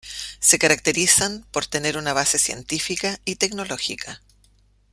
Se 0.39 0.57
caracterizan 0.57 1.45
por 1.51 1.67
tener 1.67 1.95
una 1.95 2.11
base 2.13 2.39
científica 2.39 3.19
y 3.23 3.35
tecnológica. 3.35 4.19